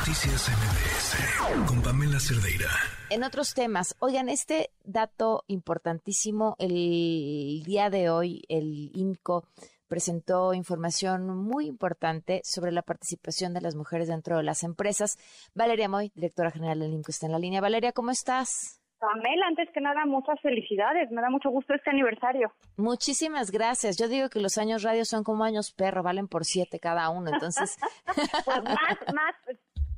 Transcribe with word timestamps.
Noticias 0.00 0.48
MBS 0.48 1.68
con 1.68 1.82
Pamela 1.82 2.18
Cerdeira. 2.18 2.70
En 3.10 3.22
otros 3.22 3.52
temas, 3.52 3.94
oigan, 4.00 4.30
este 4.30 4.70
dato 4.82 5.44
importantísimo, 5.46 6.56
el 6.58 7.62
día 7.64 7.90
de 7.90 8.08
hoy 8.08 8.42
el 8.48 8.90
INCO 8.94 9.44
presentó 9.88 10.54
información 10.54 11.28
muy 11.36 11.66
importante 11.66 12.40
sobre 12.44 12.72
la 12.72 12.80
participación 12.80 13.52
de 13.52 13.60
las 13.60 13.76
mujeres 13.76 14.08
dentro 14.08 14.38
de 14.38 14.42
las 14.42 14.62
empresas. 14.62 15.18
Valeria 15.54 15.90
Moy, 15.90 16.10
directora 16.14 16.50
general 16.50 16.78
del 16.80 16.94
INCO, 16.94 17.10
está 17.10 17.26
en 17.26 17.32
la 17.32 17.38
línea. 17.38 17.60
Valeria, 17.60 17.92
¿cómo 17.92 18.10
estás? 18.10 18.80
Pamela, 19.00 19.46
antes 19.48 19.68
que 19.72 19.80
nada, 19.80 20.04
muchas 20.06 20.38
felicidades. 20.40 21.10
Me 21.10 21.22
da 21.22 21.30
mucho 21.30 21.50
gusto 21.50 21.74
este 21.74 21.90
aniversario. 21.90 22.52
Muchísimas 22.76 23.50
gracias. 23.50 23.98
Yo 23.98 24.08
digo 24.08 24.28
que 24.28 24.40
los 24.40 24.58
años 24.58 24.82
radio 24.82 25.04
son 25.06 25.24
como 25.24 25.44
años 25.44 25.72
perro, 25.72 26.02
valen 26.02 26.28
por 26.28 26.44
siete 26.44 26.78
cada 26.78 27.08
uno. 27.08 27.30
Entonces. 27.32 27.78
pues 28.44 28.62
más, 28.62 29.14
más 29.14 29.34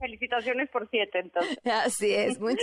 felicitaciones 0.03 0.69
por 0.71 0.89
siete, 0.91 1.20
entonces. 1.20 1.59
Así 1.87 2.12
es. 2.12 2.41
Muy... 2.41 2.56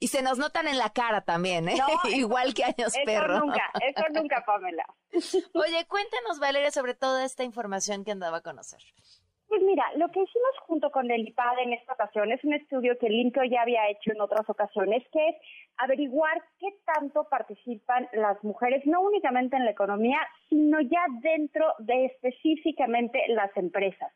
y 0.00 0.08
se 0.08 0.22
nos 0.22 0.38
notan 0.38 0.66
en 0.66 0.78
la 0.78 0.90
cara 0.90 1.20
también, 1.20 1.68
¿eh? 1.68 1.76
Igual 2.16 2.54
que 2.54 2.64
años 2.64 2.96
eso 2.96 3.00
perro. 3.04 3.40
nunca, 3.40 3.70
eso 3.86 4.04
nunca, 4.14 4.42
Pamela. 4.46 4.84
Oye, 5.54 5.86
cuéntanos, 5.86 6.38
Valeria, 6.40 6.70
sobre 6.70 6.94
toda 6.94 7.24
esta 7.24 7.44
información 7.44 8.04
que 8.04 8.12
andaba 8.12 8.38
a 8.38 8.42
conocer. 8.42 8.80
Pues 9.48 9.62
mira, 9.62 9.84
lo 9.96 10.08
que 10.08 10.22
hicimos 10.22 10.50
junto 10.66 10.90
con 10.92 11.10
el 11.10 11.26
IPAD 11.26 11.58
en 11.64 11.72
esta 11.72 11.94
ocasión 11.94 12.30
es 12.30 12.42
un 12.44 12.54
estudio 12.54 12.96
que 12.98 13.08
el 13.08 13.14
INCO 13.14 13.42
ya 13.44 13.62
había 13.62 13.90
hecho 13.90 14.12
en 14.12 14.20
otras 14.20 14.48
ocasiones, 14.48 15.02
que 15.12 15.28
es 15.28 15.36
averiguar 15.76 16.40
qué 16.60 16.68
tanto 16.86 17.24
participan 17.28 18.08
las 18.12 18.42
mujeres, 18.44 18.86
no 18.86 19.00
únicamente 19.00 19.56
en 19.56 19.64
la 19.64 19.72
economía, 19.72 20.20
sino 20.48 20.80
ya 20.80 21.04
dentro 21.20 21.66
de 21.80 22.06
específicamente 22.06 23.20
las 23.28 23.54
empresas. 23.56 24.12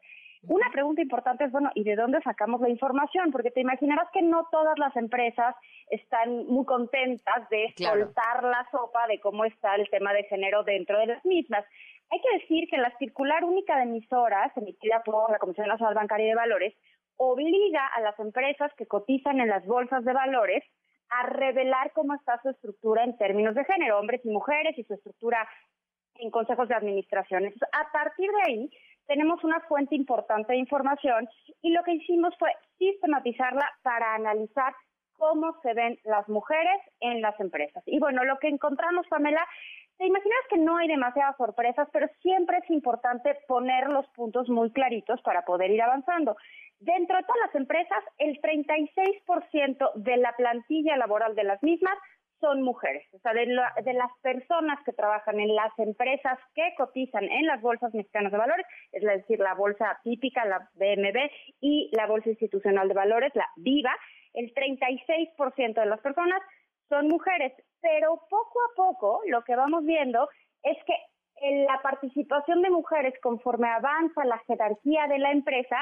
Una 0.49 0.71
pregunta 0.71 1.03
importante 1.03 1.45
es, 1.45 1.53
bueno, 1.53 1.71
¿y 1.75 1.85
de 1.85 1.97
dónde 1.97 2.21
sacamos 2.23 2.61
la 2.61 2.69
información? 2.69 3.31
Porque 3.33 3.51
te 3.51 3.61
imaginarás 3.61 4.09
que 4.13 4.23
no 4.23 4.47
todas 4.51 4.79
las 4.79 4.95
empresas 4.97 5.55
están 5.89 6.47
muy 6.47 6.65
contentas 6.65 7.49
de 7.51 7.73
soltar 7.77 8.43
la 8.43 8.67
sopa 8.71 9.07
de 9.07 9.21
cómo 9.21 9.45
está 9.45 9.75
el 9.77 9.89
tema 9.91 10.13
de 10.13 10.25
género 10.25 10.63
dentro 10.63 10.99
de 10.99 11.07
las 11.07 11.25
mismas. 11.25 11.65
Hay 12.11 12.21
que 12.21 12.39
decir 12.39 12.69
que 12.69 12.77
la 12.77 12.97
circular 12.99 13.45
única 13.45 13.77
de 13.77 13.85
emisoras, 13.85 14.55
emitida 14.57 15.03
por 15.05 15.31
la 15.31 15.39
Comisión 15.39 15.69
Nacional 15.69 15.95
Bancaria 15.95 16.29
de 16.29 16.35
Valores, 16.35 16.75
obliga 17.17 17.87
a 17.87 18.01
las 18.01 18.19
empresas 18.19 18.73
que 18.77 18.87
cotizan 18.87 19.41
en 19.41 19.49
las 19.49 19.65
bolsas 19.67 20.05
de 20.05 20.13
valores 20.13 20.65
a 21.11 21.27
revelar 21.27 21.93
cómo 21.93 22.15
está 22.15 22.41
su 22.43 22.51
estructura 22.51 23.05
en 23.05 23.17
términos 23.17 23.55
de 23.55 23.65
género, 23.65 23.99
hombres 23.99 24.21
y 24.25 24.31
mujeres, 24.31 24.77
y 24.77 24.85
su 24.85 24.95
estructura 24.95 25.49
en 26.17 26.31
consejos 26.31 26.69
de 26.69 26.75
administración. 26.75 27.53
a 27.73 27.93
partir 27.93 28.31
de 28.31 28.43
ahí, 28.47 28.71
tenemos 29.07 29.43
una 29.45 29.61
fuente 29.61 29.95
importante 29.95 30.53
de 30.53 30.59
información 30.59 31.29
y 31.63 31.71
lo 31.71 31.83
que 31.83 31.95
hicimos 31.95 32.35
fue 32.39 32.51
sistematizarla 32.79 33.71
para 33.83 34.15
analizar 34.15 34.75
cómo 35.17 35.57
se 35.63 35.75
ven 35.75 35.99
las 36.05 36.29
mujeres 36.29 36.81
en 37.01 37.21
las 37.21 37.39
empresas. 37.41 37.83
Y 37.87 37.99
bueno, 37.99 38.25
lo 38.25 38.39
que 38.39 38.49
encontramos, 38.49 39.07
Pamela, 39.09 39.47
te 39.97 40.07
imaginas 40.07 40.41
que 40.51 40.59
no 40.59 40.77
hay 40.77 40.89
demasiadas 40.89 41.37
sorpresas, 41.37 41.89
pero 41.93 42.09
siempre 42.21 42.59
es 42.59 42.71
importante 42.71 43.37
poner 43.47 43.89
los 43.89 44.07
puntos 44.09 44.49
muy 44.49 44.71
claritos 44.73 45.21
para 45.23 45.43
poder 45.43 45.71
ir 45.71 45.83
avanzando. 45.83 46.37
Dentro 46.81 47.17
de 47.17 47.23
todas 47.23 47.41
las 47.47 47.55
empresas, 47.55 48.05
el 48.19 48.41
36% 48.41 49.93
de 49.95 50.17
la 50.17 50.35
plantilla 50.37 50.97
laboral 50.97 51.35
de 51.35 51.45
las 51.45 51.63
mismas 51.63 51.97
son 52.41 52.63
mujeres. 52.63 53.07
O 53.13 53.19
sea, 53.19 53.33
de, 53.33 53.47
de, 53.47 53.93
las 53.95 54.11
personas 54.23 54.79
que 54.85 54.93
trabajan 54.93 55.41
en 55.41 55.55
las 55.55 55.77
empresas 55.79 56.39
que 56.55 56.75
cotizan 56.77 57.25
en 57.25 57.47
las 57.47 57.61
bolsas 57.61 57.93
mexicanas 57.95 58.33
de 58.33 58.39
valores, 58.39 58.67
es 58.93 59.03
decir, 59.03 59.39
la 59.39 59.55
bolsa 59.55 59.99
típica, 60.03 60.45
la 60.45 60.69
BMB, 60.75 61.31
y 61.61 61.91
la 61.93 62.07
bolsa 62.07 62.31
institucional 62.31 62.89
de 62.89 62.95
valores, 62.95 63.33
la 63.35 63.49
VIVA, 63.57 63.95
el 64.35 64.53
36% 64.53 65.75
de 65.75 65.87
las 65.87 66.01
personas 66.01 66.41
son 66.89 67.09
mujeres, 67.09 67.53
pero 67.81 68.21
poco 68.29 68.59
a 68.61 68.77
poco 68.77 69.21
lo 69.27 69.43
que 69.45 69.57
vamos 69.57 69.85
viendo 69.85 70.29
es 70.63 70.77
que 70.85 70.95
en 71.37 71.65
la 71.65 71.81
participación 71.83 72.63
de 72.63 72.71
mujeres 72.71 73.15
conforme 73.23 73.69
avanza 73.69 74.25
la 74.25 74.39
jerarquía 74.47 75.07
de 75.09 75.19
la 75.19 75.33
empresa 75.33 75.77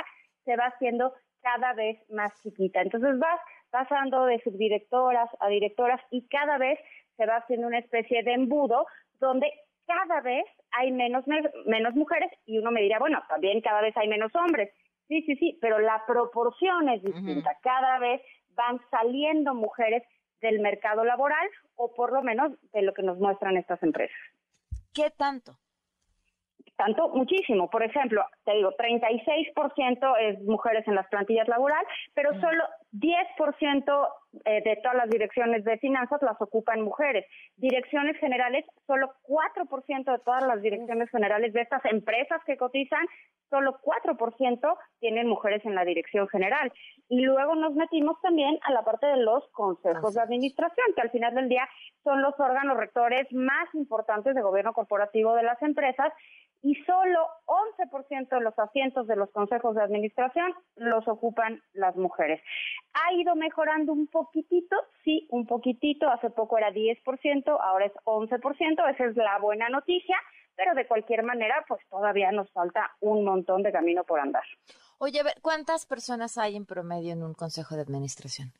se 0.44 0.56
va 0.56 0.66
haciendo 0.66 1.12
cada 1.40 1.72
vez 1.74 1.98
más 2.10 2.32
chiquita. 2.42 2.80
Entonces 2.80 3.18
vas 3.18 3.40
pasando 3.72 4.26
de 4.26 4.40
subdirectoras 4.44 5.30
a 5.40 5.48
directoras 5.48 6.00
y 6.10 6.28
cada 6.28 6.58
vez 6.58 6.78
se 7.16 7.26
va 7.26 7.36
haciendo 7.36 7.66
una 7.66 7.78
especie 7.78 8.22
de 8.22 8.34
embudo 8.34 8.86
donde 9.18 9.50
cada 9.86 10.20
vez 10.20 10.44
hay 10.72 10.92
menos, 10.92 11.24
menos 11.66 11.94
mujeres 11.94 12.30
y 12.46 12.58
uno 12.58 12.70
me 12.70 12.82
dirá, 12.82 12.98
bueno, 12.98 13.20
también 13.28 13.60
cada 13.62 13.80
vez 13.80 13.96
hay 13.96 14.08
menos 14.08 14.30
hombres. 14.36 14.72
Sí, 15.08 15.22
sí, 15.22 15.36
sí, 15.36 15.58
pero 15.60 15.78
la 15.78 16.04
proporción 16.06 16.88
es 16.90 17.02
distinta. 17.02 17.58
Cada 17.62 17.98
vez 17.98 18.20
van 18.50 18.78
saliendo 18.90 19.54
mujeres 19.54 20.02
del 20.40 20.60
mercado 20.60 21.04
laboral 21.04 21.48
o 21.76 21.94
por 21.94 22.12
lo 22.12 22.22
menos 22.22 22.52
de 22.72 22.82
lo 22.82 22.92
que 22.92 23.02
nos 23.02 23.18
muestran 23.18 23.56
estas 23.56 23.82
empresas. 23.82 24.16
¿Qué 24.94 25.10
tanto? 25.16 25.52
Tanto, 26.76 27.08
muchísimo. 27.10 27.70
Por 27.70 27.82
ejemplo, 27.82 28.24
te 28.44 28.52
digo, 28.52 28.72
36% 28.76 30.14
es 30.20 30.42
mujeres 30.42 30.86
en 30.88 30.94
las 30.94 31.06
plantillas 31.08 31.48
laboral, 31.48 31.84
pero 32.14 32.32
solo 32.40 32.64
10% 32.92 34.08
eh, 34.44 34.62
de 34.62 34.76
todas 34.76 34.96
las 34.96 35.08
direcciones 35.08 35.64
de 35.64 35.78
finanzas 35.78 36.20
las 36.22 36.40
ocupan 36.40 36.82
mujeres. 36.82 37.26
Direcciones 37.56 38.18
generales, 38.18 38.66
solo 38.86 39.12
4% 39.26 40.12
de 40.12 40.18
todas 40.18 40.44
las 40.44 40.60
direcciones 40.60 41.10
generales 41.10 41.52
de 41.52 41.62
estas 41.62 41.84
empresas 41.86 42.40
que 42.44 42.56
cotizan, 42.56 43.06
solo 43.48 43.78
4% 43.82 44.76
tienen 45.00 45.26
mujeres 45.26 45.64
en 45.64 45.74
la 45.74 45.84
dirección 45.84 46.28
general. 46.28 46.72
Y 47.08 47.22
luego 47.22 47.54
nos 47.54 47.74
metimos 47.74 48.20
también 48.20 48.58
a 48.62 48.72
la 48.72 48.84
parte 48.84 49.06
de 49.06 49.18
los 49.18 49.46
consejos 49.52 50.14
de 50.14 50.20
administración, 50.20 50.86
que 50.94 51.02
al 51.02 51.10
final 51.10 51.34
del 51.34 51.48
día 51.48 51.68
son 52.04 52.20
los 52.22 52.38
órganos 52.38 52.76
rectores 52.76 53.26
más 53.32 53.74
importantes 53.74 54.34
de 54.34 54.42
gobierno 54.42 54.72
corporativo 54.72 55.34
de 55.34 55.42
las 55.42 55.60
empresas 55.62 56.12
y 56.62 56.76
solo 56.84 57.26
11% 57.46 58.28
de 58.28 58.40
los 58.40 58.56
asientos 58.58 59.06
de 59.08 59.16
los 59.16 59.30
consejos 59.32 59.74
de 59.74 59.82
administración 59.82 60.54
los 60.76 61.06
ocupan 61.08 61.60
las 61.72 61.96
mujeres. 61.96 62.40
¿Ha 62.94 63.12
ido 63.14 63.34
mejorando 63.34 63.92
un 63.92 64.06
poquitito? 64.06 64.76
Sí, 65.04 65.26
un 65.30 65.46
poquitito. 65.46 66.08
Hace 66.08 66.30
poco 66.30 66.58
era 66.58 66.70
10%, 66.70 67.58
ahora 67.60 67.86
es 67.86 67.92
11%. 68.04 68.94
Esa 68.94 69.04
es 69.04 69.16
la 69.16 69.38
buena 69.38 69.68
noticia, 69.68 70.16
pero 70.56 70.74
de 70.74 70.86
cualquier 70.86 71.22
manera, 71.22 71.64
pues 71.66 71.80
todavía 71.88 72.30
nos 72.32 72.50
falta 72.52 72.90
un 73.00 73.24
montón 73.24 73.62
de 73.62 73.72
camino 73.72 74.04
por 74.04 74.20
andar. 74.20 74.44
Oye, 74.98 75.20
a 75.20 75.24
ver, 75.24 75.34
¿cuántas 75.42 75.86
personas 75.86 76.38
hay 76.38 76.56
en 76.56 76.66
promedio 76.66 77.12
en 77.12 77.22
un 77.22 77.34
consejo 77.34 77.74
de 77.76 77.82
administración? 77.82 78.52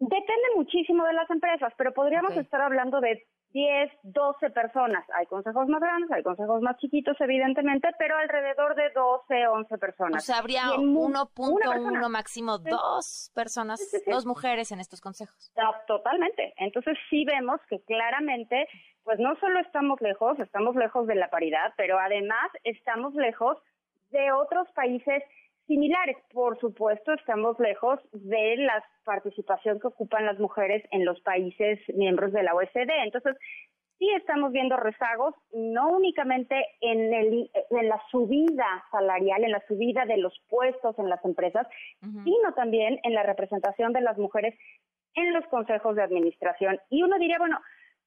Depende 0.00 0.48
muchísimo 0.54 1.04
de 1.04 1.12
las 1.12 1.28
empresas, 1.28 1.72
pero 1.76 1.92
podríamos 1.92 2.36
estar 2.36 2.60
hablando 2.60 3.00
de 3.00 3.26
10, 3.52 3.90
12 4.02 4.50
personas. 4.50 5.04
Hay 5.14 5.26
consejos 5.26 5.66
más 5.68 5.80
grandes, 5.80 6.10
hay 6.12 6.22
consejos 6.22 6.60
más 6.62 6.76
chiquitos, 6.78 7.16
evidentemente, 7.20 7.88
pero 7.98 8.16
alrededor 8.16 8.74
de 8.76 8.90
12, 8.90 9.48
11 9.48 9.78
personas. 9.78 10.22
O 10.22 10.26
sea, 10.26 10.38
habría 10.38 10.66
1.1 10.76 12.08
máximo 12.08 12.58
dos 12.58 13.32
personas, 13.34 13.80
dos 14.06 14.26
mujeres 14.26 14.70
en 14.70 14.80
estos 14.80 15.00
consejos. 15.00 15.52
totalmente. 15.86 16.54
Entonces 16.58 16.96
sí 17.10 17.24
vemos 17.24 17.60
que 17.68 17.80
claramente, 17.82 18.68
pues 19.02 19.18
no 19.18 19.34
solo 19.40 19.58
estamos 19.60 20.00
lejos, 20.00 20.38
estamos 20.38 20.76
lejos 20.76 21.06
de 21.06 21.14
la 21.14 21.28
paridad, 21.28 21.72
pero 21.76 21.98
además 21.98 22.50
estamos 22.64 23.14
lejos 23.14 23.58
de 24.10 24.32
otros 24.32 24.68
países 24.74 25.22
similares. 25.68 26.16
Por 26.32 26.58
supuesto, 26.58 27.12
estamos 27.12 27.60
lejos 27.60 28.00
de 28.12 28.56
la 28.56 28.82
participación 29.04 29.78
que 29.78 29.86
ocupan 29.86 30.26
las 30.26 30.40
mujeres 30.40 30.82
en 30.90 31.04
los 31.04 31.20
países 31.20 31.78
miembros 31.94 32.32
de 32.32 32.42
la 32.42 32.54
OECD. 32.54 32.90
Entonces, 33.04 33.36
sí 33.98 34.08
estamos 34.16 34.50
viendo 34.50 34.76
rezagos, 34.76 35.34
no 35.52 35.90
únicamente 35.90 36.56
en, 36.80 37.12
el, 37.14 37.50
en 37.70 37.88
la 37.88 38.00
subida 38.10 38.84
salarial, 38.90 39.44
en 39.44 39.52
la 39.52 39.62
subida 39.68 40.04
de 40.06 40.16
los 40.16 40.34
puestos 40.48 40.98
en 40.98 41.08
las 41.08 41.24
empresas, 41.24 41.66
sino 42.00 42.54
también 42.56 42.98
en 43.04 43.14
la 43.14 43.22
representación 43.22 43.92
de 43.92 44.00
las 44.00 44.18
mujeres 44.18 44.58
en 45.14 45.32
los 45.32 45.46
consejos 45.46 45.96
de 45.96 46.02
administración. 46.02 46.80
Y 46.90 47.02
uno 47.02 47.18
diría, 47.18 47.38
bueno, 47.38 47.58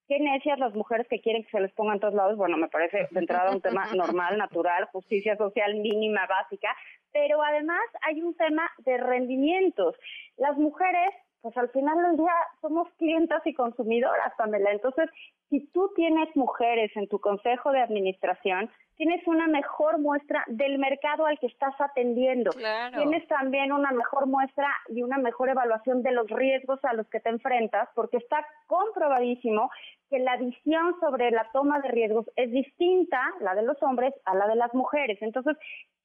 qué 0.07 0.19
necias 0.19 0.59
las 0.59 0.73
mujeres 0.73 1.07
que 1.09 1.21
quieren 1.21 1.43
que 1.43 1.51
se 1.51 1.59
les 1.59 1.71
pongan 1.73 1.99
todos 1.99 2.13
lados. 2.13 2.37
Bueno, 2.37 2.57
me 2.57 2.69
parece 2.69 3.07
de 3.11 3.19
entrada 3.19 3.51
un 3.51 3.61
tema 3.61 3.85
normal, 3.95 4.37
natural, 4.37 4.85
justicia 4.91 5.35
social 5.37 5.75
mínima, 5.75 6.25
básica, 6.27 6.75
pero 7.11 7.41
además 7.41 7.81
hay 8.01 8.21
un 8.21 8.35
tema 8.35 8.69
de 8.79 8.97
rendimientos. 8.97 9.95
Las 10.37 10.57
mujeres, 10.57 11.13
pues 11.41 11.55
al 11.57 11.69
final 11.69 12.01
del 12.03 12.17
día 12.17 12.33
somos 12.61 12.87
clientas 12.97 13.45
y 13.45 13.53
consumidoras, 13.53 14.33
Pamela. 14.37 14.71
Entonces, 14.71 15.09
si 15.49 15.59
tú 15.67 15.91
tienes 15.95 16.33
mujeres 16.35 16.91
en 16.95 17.09
tu 17.09 17.19
consejo 17.19 17.71
de 17.71 17.81
administración, 17.81 18.69
tienes 18.95 19.25
una 19.27 19.47
mejor 19.47 19.99
muestra 19.99 20.45
del 20.47 20.77
mercado 20.77 21.25
al 21.25 21.37
que 21.39 21.47
estás 21.47 21.73
atendiendo. 21.79 22.51
Tienes 22.95 23.27
también 23.27 23.73
una 23.73 23.91
mejor 23.91 24.27
muestra 24.27 24.69
y 24.87 25.03
una 25.03 25.17
mejor 25.17 25.49
evaluación 25.49 26.03
de 26.03 26.11
los 26.11 26.29
riesgos 26.29 26.79
a 26.85 26.93
los 26.93 27.05
que 27.09 27.19
te 27.19 27.29
enfrentas, 27.29 27.89
porque 27.95 28.17
está 28.17 28.45
comprobadísimo 28.67 29.69
que 30.09 30.19
la 30.19 30.37
visión 30.37 30.95
sobre 31.01 31.31
la 31.31 31.49
toma 31.51 31.81
de 31.81 31.89
riesgos 31.89 32.29
es 32.35 32.51
distinta, 32.51 33.21
la 33.41 33.53
de 33.53 33.63
los 33.63 33.81
hombres, 33.83 34.13
a 34.23 34.35
la 34.35 34.47
de 34.47 34.55
las 34.55 34.73
mujeres. 34.73 35.17
Entonces, 35.21 35.57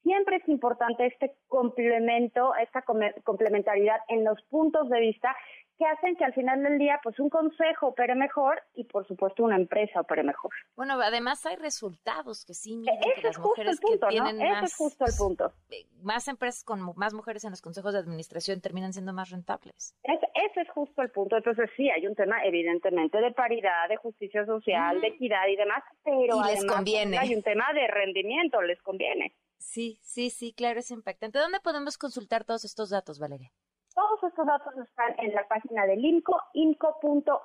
siempre 0.07 0.37
es 0.37 0.47
importante 0.47 1.05
este 1.05 1.35
complemento, 1.49 2.55
esta 2.55 2.81
complementariedad 3.25 3.97
en 4.07 4.23
los 4.23 4.41
puntos 4.43 4.87
de 4.89 5.01
vista 5.01 5.35
que 5.77 5.85
hacen 5.85 6.15
que 6.15 6.23
al 6.23 6.33
final 6.33 6.63
del 6.63 6.79
día, 6.79 6.99
pues 7.03 7.19
un 7.19 7.29
consejo 7.29 7.87
opere 7.87 8.15
mejor 8.15 8.63
y 8.73 8.85
por 8.85 9.05
supuesto 9.05 9.43
una 9.43 9.57
empresa 9.57 9.99
opere 9.99 10.23
mejor. 10.23 10.51
Bueno, 10.75 10.93
además 10.93 11.45
hay 11.45 11.55
resultados 11.57 12.45
que 12.45 12.53
sí 12.53 12.77
miren 12.77 12.97
que 12.99 13.21
las 13.21 13.37
mujeres 13.37 13.79
que 13.79 13.97
tienen 14.07 14.37
más, 14.37 14.63
es 14.63 14.75
justo 14.75 15.05
el 15.05 15.13
punto. 15.15 15.53
Eh, 15.69 15.85
más 16.01 16.27
empresas 16.29 16.63
con 16.63 16.79
más 16.95 17.13
mujeres 17.13 17.43
en 17.43 17.51
los 17.51 17.61
consejos 17.61 17.93
de 17.93 17.99
administración 17.99 18.61
terminan 18.61 18.93
siendo 18.93 19.13
más 19.13 19.29
rentables. 19.29 19.93
ese 20.03 20.61
es 20.61 20.69
justo 20.69 21.01
el 21.01 21.11
punto. 21.11 21.37
Entonces 21.37 21.69
sí, 21.75 21.89
hay 21.89 22.07
un 22.07 22.15
tema 22.15 22.43
evidentemente 22.45 23.19
de 23.19 23.31
paridad, 23.33 23.89
de 23.89 23.97
justicia 23.97 24.45
social, 24.45 24.99
de 25.01 25.07
equidad 25.07 25.47
y 25.47 25.57
demás, 25.57 25.83
pero 26.03 26.41
les 26.43 26.65
conviene. 26.65 27.19
hay 27.19 27.35
un 27.35 27.43
tema 27.43 27.65
de 27.73 27.87
rendimiento, 27.87 28.61
les 28.61 28.81
conviene. 28.81 29.35
Sí, 29.57 29.99
sí, 30.01 30.29
sí, 30.29 30.53
claro, 30.53 30.79
es 30.79 30.91
impactante. 30.91 31.39
¿Dónde 31.39 31.59
podemos 31.59 31.97
consultar 31.97 32.43
todos 32.43 32.65
estos 32.65 32.89
datos, 32.89 33.19
Valeria? 33.19 33.51
Todos 33.93 34.31
estos 34.31 34.45
datos 34.45 34.73
están 34.77 35.15
en 35.17 35.33
la 35.33 35.47
página 35.47 35.87
del 35.87 36.05
INCO, 36.05 36.39
inco.org.mx 36.53 37.37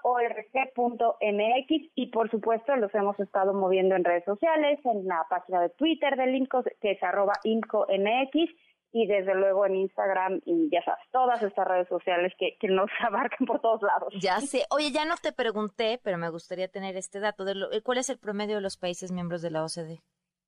y 1.94 2.06
por 2.08 2.30
supuesto 2.30 2.76
los 2.76 2.94
hemos 2.94 3.18
estado 3.18 3.54
moviendo 3.54 3.96
en 3.96 4.04
redes 4.04 4.26
sociales, 4.26 4.78
en 4.84 5.06
la 5.06 5.24
página 5.30 5.62
de 5.62 5.70
Twitter 5.70 6.14
del 6.14 6.34
INCO, 6.34 6.62
que 6.62 6.90
es 6.90 7.02
arroba 7.02 7.32
INCOMX 7.44 8.52
y 8.92 9.06
desde 9.06 9.34
luego 9.34 9.64
en 9.64 9.76
Instagram 9.76 10.42
y 10.44 10.68
ya 10.70 10.84
sabes, 10.84 11.02
todas 11.10 11.42
estas 11.42 11.66
redes 11.66 11.88
sociales 11.88 12.34
que, 12.38 12.58
que 12.60 12.68
nos 12.68 12.90
abarcan 13.00 13.46
por 13.46 13.60
todos 13.60 13.80
lados. 13.80 14.12
Ya 14.20 14.38
sé. 14.40 14.66
Oye, 14.70 14.90
ya 14.92 15.06
no 15.06 15.14
te 15.22 15.32
pregunté, 15.32 15.98
pero 16.04 16.18
me 16.18 16.28
gustaría 16.28 16.68
tener 16.68 16.96
este 16.96 17.18
dato. 17.18 17.46
De 17.46 17.80
¿Cuál 17.82 17.98
es 17.98 18.10
el 18.10 18.18
promedio 18.18 18.56
de 18.56 18.60
los 18.60 18.76
países 18.76 19.10
miembros 19.10 19.40
de 19.40 19.50
la 19.50 19.64
OCDE? 19.64 20.02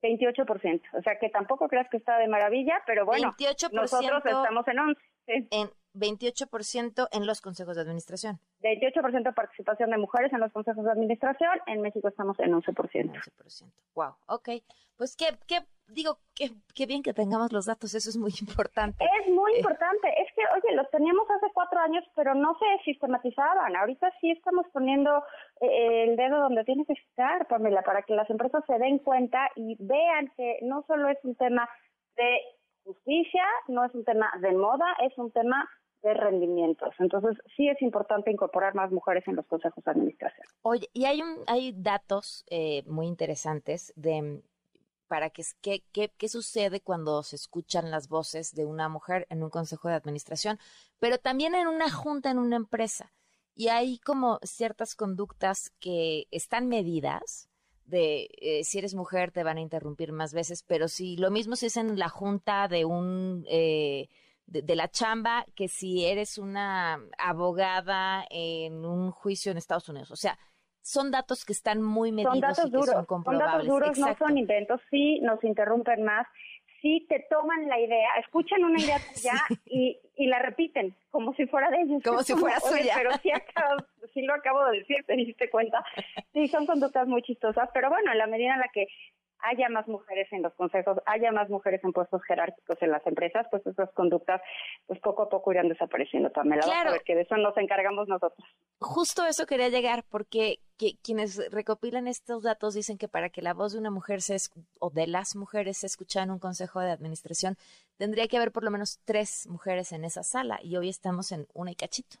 28%. 0.07 0.81
O 0.93 1.01
sea 1.01 1.17
que 1.19 1.29
tampoco 1.29 1.67
creas 1.67 1.89
que 1.89 1.97
está 1.97 2.17
de 2.17 2.27
maravilla, 2.27 2.81
pero 2.85 3.05
bueno, 3.05 3.33
nosotros 3.71 4.21
estamos 4.25 4.67
en 4.67 4.79
11. 4.79 5.01
En 5.27 5.69
28% 5.95 7.07
en 7.11 7.25
los 7.25 7.41
consejos 7.41 7.75
de 7.75 7.81
administración. 7.81 8.39
28% 8.61 9.23
de 9.23 9.33
participación 9.33 9.89
de 9.91 9.97
mujeres 9.97 10.31
en 10.33 10.39
los 10.39 10.51
consejos 10.51 10.83
de 10.83 10.91
administración. 10.91 11.59
En 11.67 11.81
México 11.81 12.07
estamos 12.07 12.39
en 12.39 12.53
11%. 12.53 12.65
11%. 12.65 13.71
Wow. 13.95 14.15
Ok. 14.27 14.49
Pues 14.97 15.15
qué, 15.15 15.37
qué 15.47 15.59
digo, 15.87 16.17
qué, 16.35 16.51
qué 16.73 16.85
bien 16.85 17.03
que 17.03 17.13
tengamos 17.13 17.51
los 17.51 17.65
datos. 17.65 17.93
Eso 17.93 18.09
es 18.09 18.17
muy 18.17 18.31
importante. 18.41 19.03
Es 19.21 19.33
muy 19.33 19.53
eh, 19.53 19.57
importante. 19.59 20.07
Es 20.21 20.33
que, 20.35 20.41
oye, 20.55 20.75
los 20.75 20.89
teníamos 20.89 21.29
hace 21.29 21.51
cuatro 21.53 21.79
años, 21.79 22.03
pero 22.15 22.33
no 22.33 22.57
se 22.57 22.83
sistematizaban. 22.83 23.75
Ahorita 23.75 24.11
sí 24.21 24.31
estamos 24.31 24.65
poniendo 24.73 25.23
eh, 25.61 26.05
el 26.09 26.15
dedo 26.15 26.39
donde 26.39 26.63
tiene 26.63 26.85
que 26.85 26.93
estar, 26.93 27.47
Pamela, 27.47 27.81
para 27.83 28.01
que 28.03 28.15
las 28.15 28.29
empresas 28.29 28.63
se 28.67 28.77
den 28.79 28.99
cuenta 28.99 29.49
y 29.55 29.75
vean 29.79 30.31
que 30.37 30.59
no 30.61 30.83
solo 30.87 31.09
es 31.09 31.17
un 31.23 31.35
tema 31.35 31.69
de 32.15 32.41
justicia, 32.83 33.43
no 33.67 33.83
es 33.83 33.93
un 33.93 34.05
tema 34.05 34.31
de 34.39 34.53
moda, 34.53 34.85
es 35.01 35.17
un 35.17 35.31
tema 35.31 35.67
de 36.05 36.13
rendimientos. 36.13 36.93
Entonces, 36.99 37.35
sí 37.57 37.67
es 37.67 37.81
importante 37.81 38.31
incorporar 38.31 38.75
más 38.75 38.91
mujeres 38.91 39.27
en 39.27 39.35
los 39.35 39.45
consejos 39.47 39.83
de 39.83 39.91
administración. 39.91 40.47
Oye, 40.61 40.87
y 40.93 41.05
hay, 41.05 41.21
un, 41.21 41.39
hay 41.47 41.73
datos 41.75 42.45
eh, 42.49 42.83
muy 42.85 43.07
interesantes 43.07 43.91
de 43.95 44.41
para 45.07 45.29
que 45.29 45.43
qué, 45.61 45.83
qué, 45.91 46.29
sucede 46.29 46.81
cuando 46.81 47.21
se 47.21 47.35
escuchan 47.35 47.91
las 47.91 48.09
voces 48.09 48.55
de 48.55 48.65
una 48.65 48.89
mujer 48.89 49.27
en 49.29 49.43
un 49.43 49.51
consejo 49.51 49.87
de 49.87 49.93
administración, 49.93 50.57
pero 50.99 51.19
también 51.19 51.53
en 51.53 51.67
una 51.67 51.91
junta 51.91 52.31
en 52.31 52.39
una 52.39 52.55
empresa. 52.55 53.11
Y 53.53 53.67
hay 53.67 53.99
como 53.99 54.39
ciertas 54.41 54.95
conductas 54.95 55.69
que 55.79 56.25
están 56.31 56.67
medidas, 56.67 57.49
de 57.85 58.29
eh, 58.41 58.63
si 58.63 58.79
eres 58.79 58.95
mujer 58.95 59.31
te 59.31 59.43
van 59.43 59.57
a 59.57 59.61
interrumpir 59.61 60.11
más 60.11 60.33
veces, 60.33 60.63
pero 60.63 60.87
si 60.87 61.17
lo 61.17 61.29
mismo 61.29 61.55
se 61.55 61.67
es 61.67 61.77
en 61.77 61.99
la 61.99 62.09
junta 62.09 62.67
de 62.67 62.83
un 62.85 63.45
eh, 63.47 64.09
de, 64.47 64.75
la 64.75 64.87
chamba 64.89 65.45
que 65.55 65.67
si 65.67 66.05
eres 66.05 66.37
una 66.37 66.99
abogada 67.17 68.25
en 68.29 68.85
un 68.85 69.11
juicio 69.11 69.51
en 69.51 69.57
Estados 69.57 69.89
Unidos. 69.89 70.11
O 70.11 70.15
sea, 70.15 70.37
son 70.81 71.11
datos 71.11 71.45
que 71.45 71.53
están 71.53 71.81
muy 71.81 72.11
medidos 72.11 72.33
son 72.33 72.41
datos 72.41 72.59
y 72.59 72.71
que 72.71 72.77
duros, 72.77 72.91
son 72.91 73.05
comprobables. 73.05 73.67
Son 73.67 73.79
datos 73.79 73.97
duros, 73.97 73.97
no 73.97 74.27
son 74.27 74.37
inventos, 74.37 74.81
sí 74.91 75.19
nos 75.21 75.43
interrumpen 75.43 76.03
más, 76.03 76.27
sí 76.81 77.05
te 77.09 77.25
toman 77.29 77.67
la 77.67 77.79
idea, 77.79 78.09
escuchan 78.19 78.63
una 78.63 78.79
idea 78.79 78.99
tuya 79.15 79.33
y, 79.65 79.99
y 80.15 80.27
la 80.27 80.39
repiten 80.39 80.95
como 81.09 81.33
si 81.33 81.47
fuera 81.47 81.71
de 81.71 81.81
ellos. 81.81 82.03
Como 82.03 82.21
si 82.21 82.33
fuera 82.33 82.59
suya. 82.59 82.93
Pero 82.95 83.11
sí, 83.23 83.31
acabo, 83.33 83.83
sí 84.13 84.21
lo 84.21 84.35
acabo 84.35 84.63
de 84.65 84.79
decir, 84.79 84.97
te 85.07 85.15
diste 85.15 85.49
cuenta. 85.49 85.83
Sí, 86.33 86.47
son 86.47 86.67
conductas 86.67 87.07
muy 87.07 87.23
chistosas, 87.23 87.69
pero 87.73 87.89
bueno, 87.89 88.11
en 88.11 88.19
la 88.19 88.27
medida 88.27 88.53
en 88.53 88.59
la 88.59 88.69
que 88.71 88.87
haya 89.45 89.69
más 89.69 89.87
mujeres 89.87 90.27
en 90.31 90.41
los 90.41 90.53
consejos, 90.55 90.97
haya 91.05 91.31
más 91.31 91.49
mujeres 91.49 91.83
en 91.83 91.93
puestos 91.93 92.21
jerárquicos 92.23 92.81
en 92.81 92.91
las 92.91 93.05
empresas, 93.05 93.45
pues 93.51 93.65
esas 93.67 93.91
conductas 93.93 94.41
pues 94.87 94.99
poco 94.99 95.23
a 95.23 95.29
poco 95.29 95.51
irán 95.51 95.69
desapareciendo, 95.69 96.31
también 96.31 96.61
Claro. 96.61 96.91
Vas 96.91 97.01
a 97.01 97.03
que 97.03 97.15
de 97.15 97.21
eso 97.21 97.37
nos 97.37 97.55
encargamos 97.57 98.07
nosotros. 98.07 98.47
Justo 98.79 99.25
eso 99.25 99.45
quería 99.45 99.69
llegar, 99.69 100.03
porque 100.09 100.59
quienes 101.03 101.51
recopilan 101.51 102.07
estos 102.07 102.43
datos 102.43 102.73
dicen 102.73 102.97
que 102.97 103.07
para 103.07 103.29
que 103.29 103.41
la 103.41 103.53
voz 103.53 103.73
de 103.73 103.79
una 103.79 103.91
mujer 103.91 104.21
se 104.21 104.35
o 104.79 104.89
de 104.89 105.07
las 105.07 105.35
mujeres 105.35 105.77
se 105.77 105.87
escuche 105.87 106.19
en 106.19 106.31
un 106.31 106.39
consejo 106.39 106.79
de 106.81 106.91
administración, 106.91 107.55
tendría 107.97 108.27
que 108.27 108.37
haber 108.37 108.51
por 108.51 108.63
lo 108.63 108.71
menos 108.71 108.99
tres 109.05 109.47
mujeres 109.47 109.91
en 109.91 110.03
esa 110.03 110.23
sala, 110.23 110.59
y 110.61 110.75
hoy 110.75 110.89
estamos 110.89 111.31
en 111.31 111.47
una 111.53 111.71
y 111.71 111.75
cachito. 111.75 112.17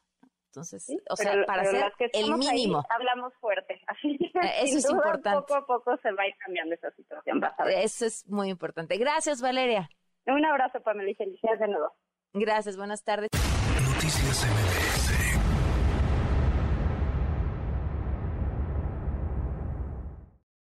Entonces, 0.55 0.87
o 1.09 1.15
sea, 1.17 1.45
para 1.45 1.63
hacer 1.63 1.91
el 2.13 2.33
mínimo. 2.37 2.81
hablamos 2.89 3.33
fuerte. 3.41 3.81
Así 3.87 4.17
que, 4.17 4.25
eh, 4.25 4.51
Eso 4.63 4.77
es 4.77 4.89
importante. 4.89 5.41
Poco 5.41 5.55
a 5.55 5.65
poco 5.65 5.97
se 5.97 6.11
va 6.13 6.23
a 6.23 6.27
ir 6.27 6.35
cambiando 6.37 6.75
esa 6.75 6.91
situación. 6.91 7.41
Eso 7.67 8.05
es 8.05 8.25
muy 8.29 8.49
importante. 8.49 8.97
Gracias, 8.97 9.41
Valeria. 9.41 9.89
Un 10.27 10.45
abrazo, 10.45 10.79
Pamela, 10.81 11.11
y 11.11 11.15
felicidades 11.15 11.59
de 11.59 11.67
nuevo. 11.67 11.93
Gracias, 12.33 12.77
buenas 12.77 13.03
tardes. 13.03 13.29
Noticias 13.33 14.45
MBS 14.45 14.84